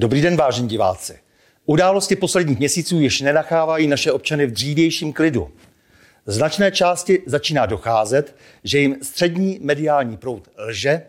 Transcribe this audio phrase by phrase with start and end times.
[0.00, 1.18] Dobrý den, vážení diváci.
[1.66, 5.50] Události posledních měsíců již nenachávají naše občany v dřívějším klidu.
[6.26, 11.02] Značné části začíná docházet, že jim střední mediální proud lže,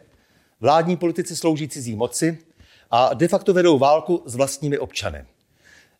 [0.59, 2.37] vládní politici slouží cizí moci
[2.89, 5.25] a de facto vedou válku s vlastními občany.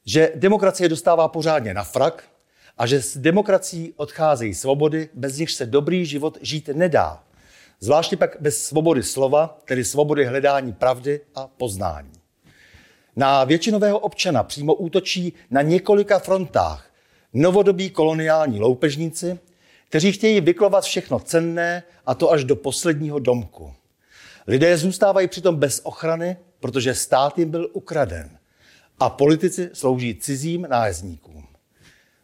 [0.05, 2.23] Že demokracie dostává pořádně na frak
[2.77, 7.23] a že s demokracií odcházejí svobody, bez nich se dobrý život žít nedá.
[7.79, 12.20] Zvláště pak bez svobody slova, tedy svobody hledání pravdy a poznání.
[13.15, 16.91] Na většinového občana přímo útočí na několika frontách
[17.33, 19.39] novodobí koloniální loupežníci,
[19.89, 23.73] kteří chtějí vyklovat všechno cenné a to až do posledního domku.
[24.47, 28.37] Lidé zůstávají přitom bez ochrany, protože stát jim byl ukraden
[28.99, 31.47] a politici slouží cizím nájezdníkům.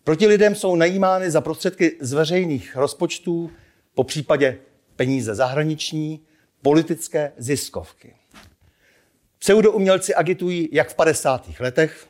[0.04, 3.52] Proti lidem jsou najímány za prostředky z veřejných rozpočtů,
[3.96, 4.60] po případě
[4.96, 6.20] peníze zahraniční,
[6.62, 8.14] politické ziskovky.
[9.48, 11.50] Pseudoumělci agitují jak v 50.
[11.60, 12.08] letech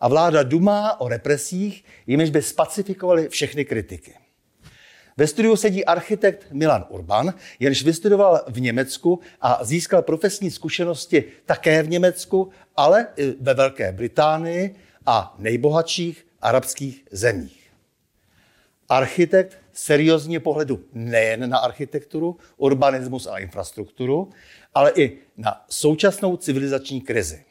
[0.00, 4.14] a vláda dumá o represích, jimiž by spacifikovali všechny kritiky.
[5.16, 11.82] Ve studiu sedí architekt Milan Urban, jenž vystudoval v Německu a získal profesní zkušenosti také
[11.82, 17.70] v Německu, ale i ve Velké Británii a nejbohatších arabských zemích.
[18.88, 24.30] Architekt seriózně pohledu nejen na architekturu, urbanismus a infrastrukturu,
[24.74, 27.44] ale i na současnou civilizační krizi.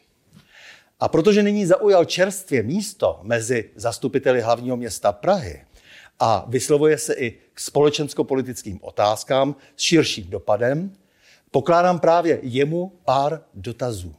[1.00, 5.66] A protože nyní zaujal čerstvě místo mezi zastupiteli hlavního města Prahy
[6.20, 10.94] a vyslovuje se i k společensko-politickým otázkám s širším dopadem,
[11.52, 14.16] pokládám právě jemu pár dotazů.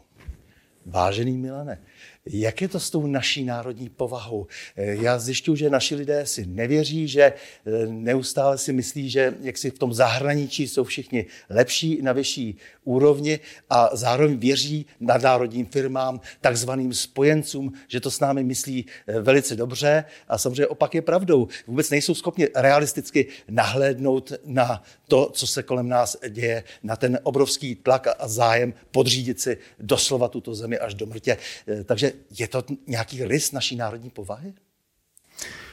[0.87, 1.81] Vážený Milane,
[2.27, 4.47] jak je to s tou naší národní povahou?
[4.77, 9.59] Eh, já zjišťuju, že naši lidé si nevěří, že eh, neustále si myslí, že jak
[9.59, 16.21] si v tom zahraničí jsou všichni lepší na vyšší úrovni a zároveň věří nadnárodním firmám,
[16.41, 21.49] takzvaným spojencům, že to s námi myslí eh, velice dobře a samozřejmě opak je pravdou.
[21.67, 27.75] Vůbec nejsou schopni realisticky nahlédnout na to, co se kolem nás děje, na ten obrovský
[27.75, 31.37] tlak a zájem podřídit si doslova tuto zemi až do mrtě.
[31.85, 34.55] Takže je to nějaký rys naší národní povahy?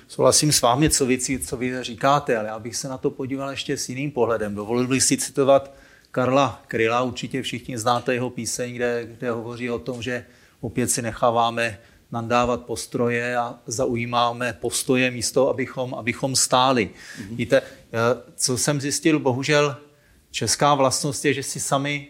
[0.07, 3.49] Souhlasím s vámi, co vy, co vy říkáte, ale já bych se na to podíval
[3.51, 4.55] ještě s jiným pohledem.
[4.55, 5.73] Dovolil bych si citovat
[6.11, 10.25] Karla Kryla, určitě všichni znáte jeho píseň, kde, kde hovoří o tom, že
[10.61, 11.79] opět si necháváme
[12.11, 16.89] nandávat postroje a zaujímáme postoje místo, abychom, abychom stáli.
[16.89, 17.35] Mm-hmm.
[17.35, 17.61] Víte,
[18.35, 19.77] co jsem zjistil, bohužel
[20.31, 22.07] česká vlastnost je, že si sami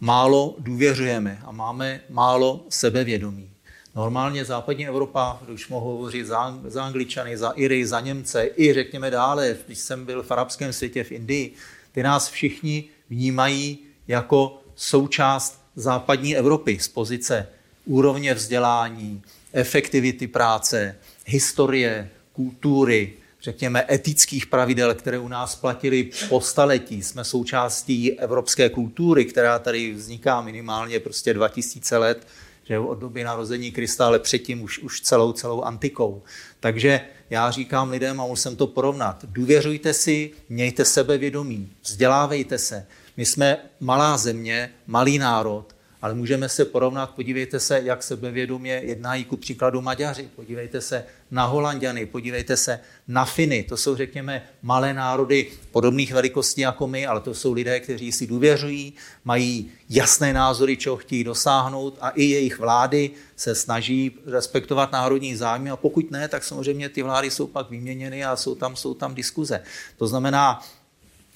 [0.00, 3.50] málo důvěřujeme a máme málo sebevědomí.
[4.00, 9.10] Normálně západní Evropa, když mohu hovořit za, za Angličany, za Iry, za Němce, i řekněme
[9.10, 11.54] dále, když jsem byl v arabském světě v Indii,
[11.92, 13.78] ty nás všichni vnímají
[14.08, 17.48] jako součást západní Evropy z pozice
[17.84, 19.22] úrovně vzdělání,
[19.52, 20.96] efektivity práce,
[21.26, 23.12] historie, kultury,
[23.42, 27.02] řekněme, etických pravidel, které u nás platily po staletí.
[27.02, 32.26] Jsme součástí evropské kultury, která tady vzniká minimálně prostě 2000 let
[32.70, 36.22] že od doby narození Krista, ale předtím už, už celou, celou antikou.
[36.60, 37.00] Takže
[37.30, 42.86] já říkám lidem, a musím to porovnat, důvěřujte si, mějte sebevědomí, vzdělávejte se.
[43.16, 49.24] My jsme malá země, malý národ, ale můžeme se porovnat, podívejte se, jak sebevědomě jednají
[49.24, 54.94] ku příkladu Maďaři, podívejte se na Holandiany, podívejte se na Finy, to jsou, řekněme, malé
[54.94, 58.92] národy podobných velikostí jako my, ale to jsou lidé, kteří si důvěřují,
[59.24, 65.70] mají jasné názory, čeho chtějí dosáhnout a i jejich vlády se snaží respektovat národní zájmy.
[65.70, 69.14] A pokud ne, tak samozřejmě ty vlády jsou pak vyměněny a jsou tam, jsou tam
[69.14, 69.62] diskuze.
[69.96, 70.62] To znamená,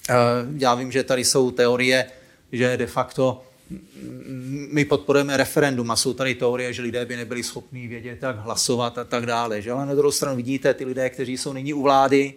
[0.09, 0.13] eh,
[0.57, 2.05] já vím, že tady jsou teorie,
[2.51, 3.43] že de facto
[4.55, 8.97] my podporujeme referendum a jsou tady teorie, že lidé by nebyli schopni vědět, jak hlasovat
[8.97, 9.61] a tak dále.
[9.61, 9.71] Že?
[9.71, 12.33] Ale na druhou stranu vidíte ty lidé, kteří jsou nyní u vlády,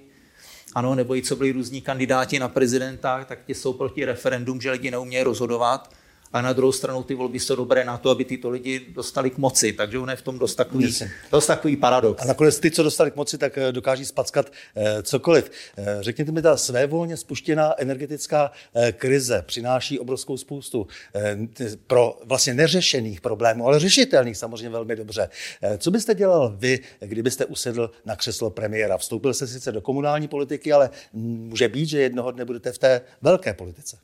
[0.74, 4.70] ano, nebo i co byli různí kandidáti na prezidenta, tak ti jsou proti referendum, že
[4.70, 5.94] lidi neumějí rozhodovat
[6.32, 9.38] a na druhou stranu ty volby jsou dobré na to, aby tyto lidi dostali k
[9.38, 9.72] moci.
[9.72, 10.94] Takže on je v tom dost takový,
[11.32, 12.22] dost takový paradox.
[12.22, 15.50] A nakonec ty, co dostali k moci, tak eh, dokáží spackat eh, cokoliv.
[15.78, 21.38] Eh, řekněte mi, ta svévolně spuštěná energetická eh, krize přináší obrovskou spoustu eh,
[21.86, 25.28] pro vlastně neřešených problémů, ale řešitelných samozřejmě velmi dobře.
[25.62, 28.98] Eh, co byste dělal vy, kdybyste usedl na křeslo premiéra?
[28.98, 33.00] Vstoupil jste sice do komunální politiky, ale může být, že jednoho dne budete v té
[33.22, 33.98] velké politice.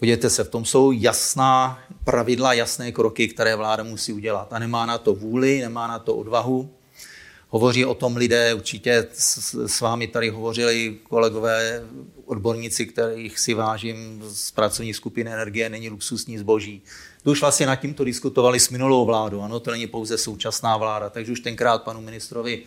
[0.00, 4.52] Podívejte se, v tom jsou jasná pravidla, jasné kroky, které vláda musí udělat.
[4.52, 6.70] A nemá na to vůli, nemá na to odvahu.
[7.48, 11.82] Hovoří o tom lidé, určitě s, s vámi tady hovořili kolegové,
[12.24, 16.82] odborníci, kterých si vážím z pracovní skupiny energie, není luxusní zboží.
[17.22, 21.10] To už vlastně nad tímto diskutovali s minulou vládou, ano, to není pouze současná vláda,
[21.10, 22.62] takže už tenkrát panu ministrovi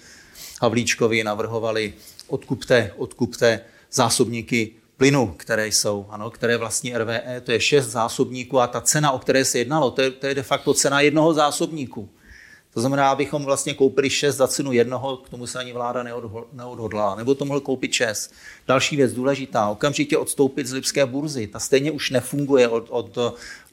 [0.61, 1.93] Havlíčkovi navrhovali
[2.27, 3.59] odkupte, odkupte
[3.91, 9.11] zásobníky plynu, které jsou, ano, které vlastní RVE, to je šest zásobníků a ta cena,
[9.11, 12.09] o které se jednalo, to je, to je de facto cena jednoho zásobníku.
[12.73, 16.03] To znamená, abychom vlastně koupili šest za cenu jednoho, k tomu se ani vláda
[16.53, 18.33] neodhodlá, nebo to mohl koupit šest.
[18.67, 21.47] Další věc důležitá, okamžitě odstoupit z Lipské burzy.
[21.47, 23.17] Ta stejně už nefunguje od, od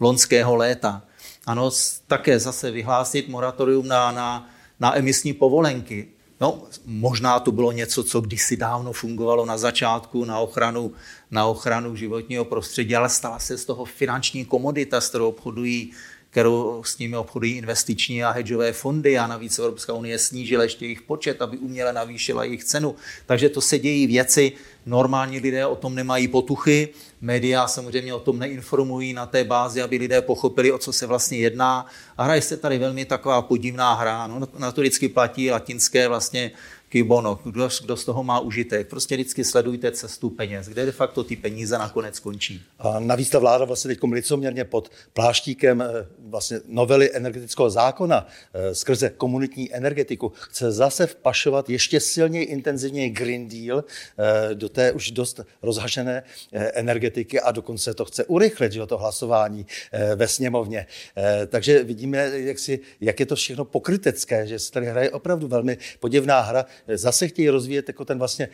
[0.00, 1.02] loňského léta.
[1.46, 1.70] Ano,
[2.06, 4.50] také zase vyhlásit moratorium na, na,
[4.80, 6.08] na emisní povolenky.
[6.40, 10.92] No, možná to bylo něco, co kdysi dávno fungovalo na začátku na ochranu,
[11.30, 15.92] na ochranu životního prostředí, ale stala se z toho finanční komodita, s kterou obchodují
[16.30, 21.02] kterou s nimi obchodují investiční a hedžové fondy a navíc Evropská unie snížila ještě jejich
[21.02, 22.96] počet, aby uměle navýšila jejich cenu.
[23.26, 24.52] Takže to se dějí věci,
[24.86, 26.88] normální lidé o tom nemají potuchy,
[27.20, 31.38] média samozřejmě o tom neinformují na té bázi, aby lidé pochopili, o co se vlastně
[31.38, 31.86] jedná.
[32.18, 34.26] A hraje se tady velmi taková podivná hra.
[34.26, 36.50] No, na to vždycky platí latinské vlastně
[36.90, 38.88] kibono, kdo, kdo z toho má užitek.
[38.88, 42.62] Prostě vždycky sledujte cestu peněz, kde de facto ty peníze nakonec končí.
[42.78, 48.74] A navíc ta vláda vlastně teď licoměrně pod pláštíkem eh, vlastně novely energetického zákona eh,
[48.74, 55.10] skrze komunitní energetiku chce zase vpašovat ještě silněji, intenzivněji Green Deal eh, do té už
[55.10, 56.22] dost rozhašené
[56.52, 59.66] energetiky a dokonce to chce urychlit, že to hlasování
[60.16, 60.86] ve sněmovně.
[61.46, 65.78] Takže vidíme, jak, si, jak je to všechno pokrytecké, že se tady hraje opravdu velmi
[66.00, 68.48] podivná hra, zase chtějí rozvíjet jako ten vlastně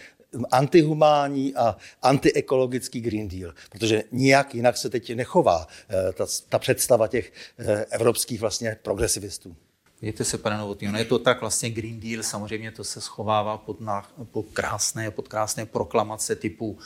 [0.51, 7.09] antihumánní a antiekologický Green Deal, protože nijak jinak se teď nechová eh, ta, ta představa
[7.09, 9.57] těch eh, evropských vlastně progresivistů.
[10.03, 13.59] Víte se, pane Novotný, no je to tak, vlastně Green Deal, samozřejmě to se schovává
[13.59, 16.79] pod, na, pod, krásné, pod krásné proklamace typu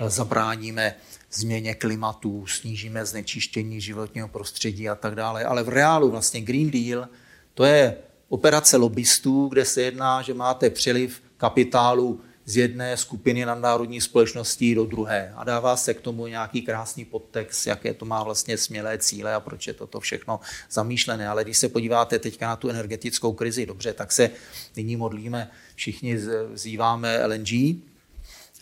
[0.00, 0.94] eh, zabráníme
[1.32, 5.44] změně klimatu, snížíme znečištění životního prostředí a tak dále.
[5.44, 7.08] Ale v reálu vlastně Green Deal
[7.54, 7.96] to je
[8.32, 14.84] operace lobbystů, kde se jedná, že máte přeliv kapitálu z jedné skupiny nadnárodních společností do
[14.84, 19.34] druhé a dává se k tomu nějaký krásný podtext, jaké to má vlastně smělé cíle
[19.34, 20.40] a proč je toto všechno
[20.70, 21.28] zamýšlené.
[21.28, 24.30] Ale když se podíváte teďka na tu energetickou krizi, dobře, tak se
[24.76, 26.16] nyní modlíme, všichni
[26.52, 27.52] vzýváme LNG,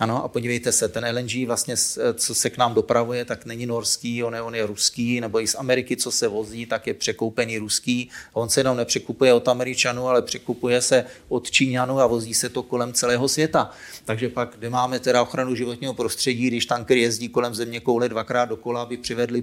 [0.00, 1.75] ano, a podívejte se, ten LNG vlastně,
[2.14, 5.47] co se k nám dopravuje, tak není norský, on je, on je ruský, nebo i
[5.47, 8.11] z Ameriky, co se vozí, tak je překoupený ruský.
[8.32, 12.62] On se jenom nepřekupuje od Američanů, ale překupuje se od Číňanů a vozí se to
[12.62, 13.70] kolem celého světa.
[14.05, 18.44] Takže pak, kde máme teda ochranu životního prostředí, když tanker jezdí kolem země koule dvakrát
[18.44, 19.43] dokola, aby přivedli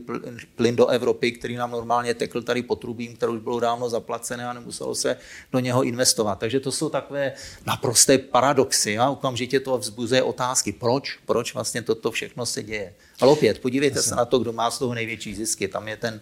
[0.56, 4.54] plyn do Evropy, který nám normálně tekl tady potrubím, které už bylo dávno zaplacené a
[4.54, 5.18] nemuselo se
[5.51, 6.39] do něho investovat.
[6.39, 7.33] Takže to jsou takové
[7.65, 12.94] naprosté paradoxy a okamžitě to vzbuzuje otázky otázky, proč, proč vlastně toto všechno se děje.
[13.20, 14.10] Ale opět, podívejte Jasně.
[14.10, 15.68] se na to, kdo má z toho největší zisky.
[15.68, 16.22] Tam je ten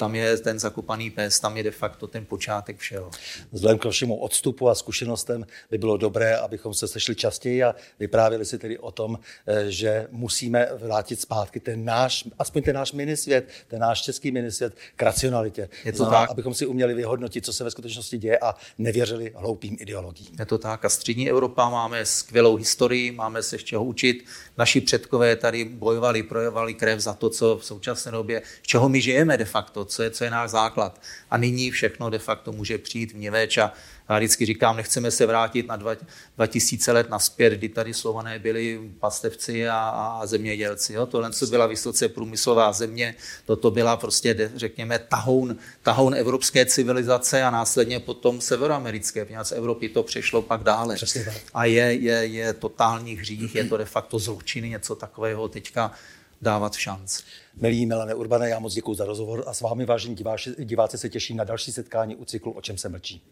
[0.00, 3.10] tam je ten zakopaný pes, tam je de facto ten počátek všeho.
[3.52, 8.44] Vzhledem k vašemu odstupu a zkušenostem by bylo dobré, abychom se sešli častěji a vyprávěli
[8.44, 13.48] si tedy o tom, eh, že musíme vrátit zpátky ten náš, aspoň ten náš minisvět,
[13.68, 15.68] ten náš český minisvět k racionalitě.
[15.84, 16.30] Je to Znamená, tak.
[16.30, 20.36] Abychom si uměli vyhodnotit, co se ve skutečnosti děje a nevěřili hloupým ideologiím.
[20.38, 20.84] Je to tak.
[20.84, 24.24] A střední Evropa máme skvělou historii, máme se z čeho učit.
[24.58, 29.00] Naši předkové tady bojovali, projevali krev za to, co v současné době, z čeho my
[29.00, 31.00] žijeme de facto, co je, co je náš základ.
[31.30, 33.72] A nyní všechno de facto může přijít v něveč a
[34.10, 35.96] já vždycky říkám, nechceme se vrátit na dva,
[36.36, 40.92] 2000 let naspět, kdy tady slované byli pastevci a, a zemědělci.
[40.92, 41.06] Jo?
[41.06, 43.14] Tohle co byla vysoce průmyslová země,
[43.46, 49.26] toto byla prostě, řekněme, tahoun, tahoun evropské civilizace a následně potom severoamerické.
[49.42, 50.96] Z Evropy to přešlo pak dále.
[51.54, 55.92] A je, je, je totální hřích, je to de facto zločiny, něco takového teďka
[56.40, 57.22] dávat šanc.
[57.56, 61.08] Milí Melane Urbane, já moc děkuji za rozhovor a s vámi, vážení diváci, diváci, se
[61.08, 63.22] těším na další setkání u cyklu O čem se mlčí.